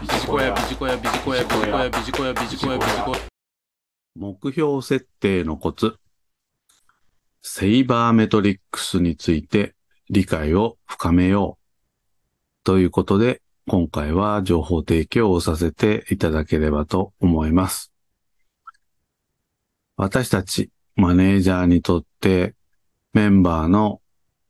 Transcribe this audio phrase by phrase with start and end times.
[0.00, 3.18] ビジコヤ、ビジコヤ、ビジコヤ、ビジコヤ、ビジコヤ、ビジコヤ、ビジコヤ。
[4.16, 5.96] 目標設定のコツ。
[7.42, 9.74] セイバーメトリックスについて
[10.08, 12.64] 理解を深めよう。
[12.64, 17.92] ということで、今回は情報提供をさせていただければと思います。
[19.98, 22.54] 私たちマネージャーにとって
[23.12, 24.00] メンバーの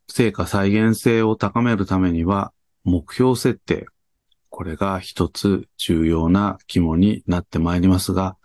[0.07, 2.53] 成果再現性を高めるためには
[2.85, 3.89] 目標設定、
[4.51, 8.37] これが一つ重要な肝になってまいりますが、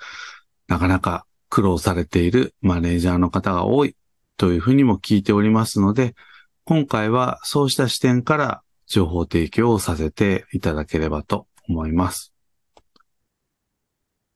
[0.68, 3.96] なかなか苦労されているマネージャーの方が多い
[4.38, 6.16] というふうにも聞いておりますので、
[6.64, 12.34] 今回はそうした視点から情報提供をさせていただければと思います。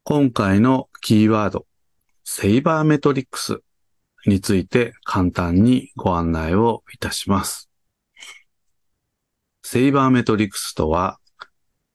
[0.03, 1.67] 今回のキーワード、
[2.23, 3.59] セイバーメトリックス
[4.25, 7.69] について簡単にご案内をいたします。
[9.63, 11.18] セイバーメトリックスとは、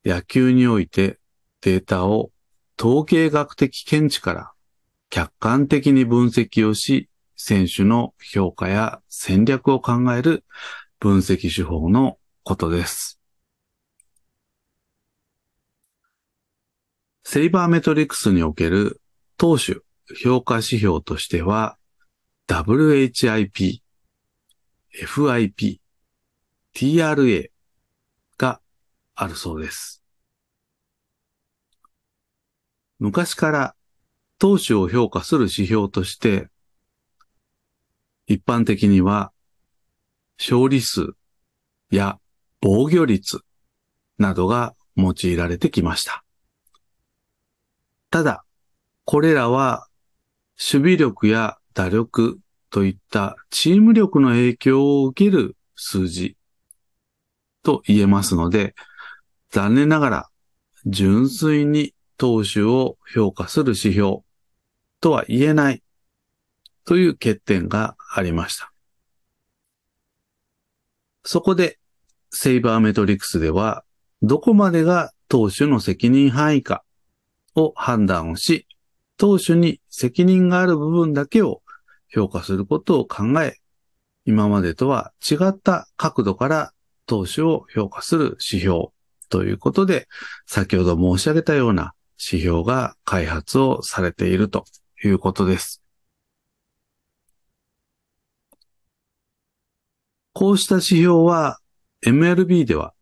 [0.05, 1.17] 野球において
[1.61, 2.31] データを
[2.79, 4.51] 統計学的見地から
[5.09, 10.43] 客観的に分析をし、選手の評価や戦略を考える
[10.99, 13.19] 分析手法のことです。
[17.23, 19.01] セイバーメトリクスにおける
[19.37, 19.77] 投手
[20.15, 21.77] 評価指標としては、
[22.47, 23.79] WHIP、
[24.93, 25.79] FIP、
[26.75, 27.49] TRA
[29.15, 30.03] あるそうです。
[32.99, 33.75] 昔から
[34.37, 36.49] 投手を評価する指標として、
[38.27, 39.31] 一般的には
[40.37, 41.13] 勝利数
[41.89, 42.19] や
[42.61, 43.41] 防御率
[44.17, 46.23] などが用いられてきました。
[48.09, 48.45] ただ、
[49.03, 49.87] これらは
[50.57, 56.37] 守備力や打力といったチーム力の影響を受ける数字
[57.61, 58.73] と言えますので、
[59.55, 60.29] 残念ながら
[60.85, 64.17] 純粋に投手を評価する指標
[64.99, 65.81] とは言えない
[66.83, 68.73] という欠点がありました。
[71.23, 71.79] そこで、
[72.31, 73.85] セイバーメトリクスでは、
[74.21, 76.83] どこまでが投手の責任範囲か
[77.55, 78.67] を判断をし、
[79.15, 81.61] 投手に責任がある部分だけを
[82.09, 83.55] 評価することを考え、
[84.25, 86.73] 今までとは違った角度から
[87.05, 88.89] 投手を評価する指標
[89.27, 90.07] ということで、
[90.45, 94.65] 先ほど申し上げたような指標が開発をされていると
[95.03, 95.81] いうことです。
[100.33, 101.59] こうした指標は
[102.05, 102.93] MLB では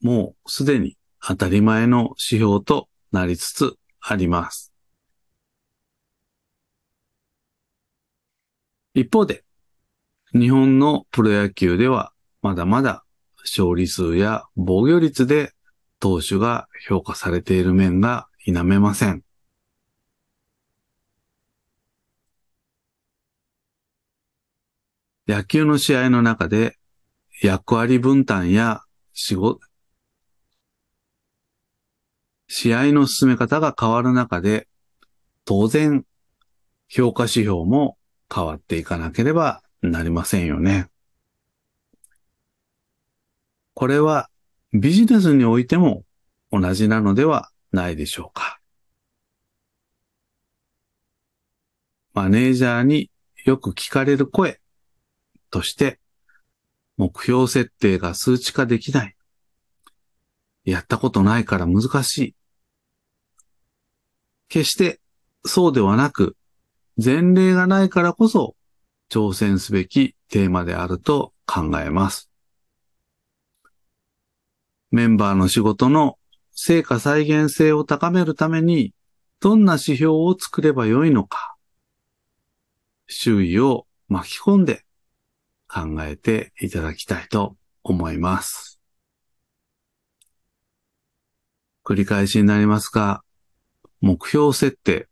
[0.00, 4.72] もうすでに当たり前の指標となりつつあります。
[8.94, 9.44] 一方で、
[10.32, 13.04] 日本のプロ野球ではまだまだ
[13.44, 15.52] 勝利数や防御率で
[16.00, 19.22] 投手が評価されている面が否めません。
[25.26, 26.78] 野球の試合の中で
[27.42, 28.80] 役割分担や
[29.12, 29.60] 仕事、
[32.48, 34.68] 試合の進め方が変わる中で、
[35.44, 36.04] 当然、
[36.88, 37.98] 評価指標も
[38.34, 40.88] 変わっていかなければなりませんよね。
[43.78, 44.28] これは
[44.72, 46.02] ビジネスにおいても
[46.50, 48.58] 同じなのではないでしょうか。
[52.12, 53.08] マネージャーに
[53.44, 54.58] よく聞かれる声
[55.52, 56.00] として、
[56.96, 59.16] 目標設定が数値化できない。
[60.64, 62.34] やったことないから難しい。
[64.48, 64.98] 決して
[65.44, 66.36] そうではなく、
[66.96, 68.56] 前例がないからこそ
[69.08, 72.28] 挑戦すべきテーマであると考えます。
[74.90, 76.18] メンバーの仕事の
[76.52, 78.94] 成果再現性を高めるために
[79.40, 81.56] どんな指標を作ればよいのか、
[83.06, 84.84] 周囲を巻き込んで
[85.68, 88.80] 考えていただきたいと思います。
[91.84, 93.22] 繰り返しになりますが、
[94.00, 95.08] 目標設定。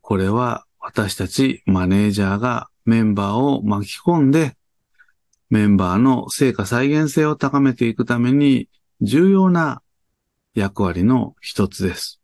[0.00, 4.56] これは私たちマネージャーがメンバーを巻き込んで、
[5.50, 8.68] メンバーの成果再現性を高めていくために
[9.00, 9.82] 重要な
[10.54, 12.20] 役割の一つです。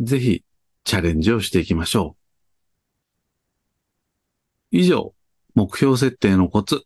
[0.00, 0.44] ぜひ
[0.84, 2.16] チャレンジをしていきましょ
[4.72, 4.78] う。
[4.78, 5.14] 以上、
[5.54, 6.84] 目標設定のコツ、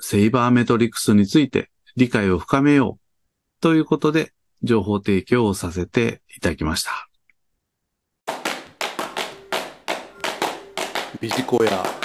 [0.00, 4.32] セイバーメトリクスについて理解を深めようということで
[4.62, 7.08] 情報提供をさせていただきました。
[11.20, 12.01] ビジコヤ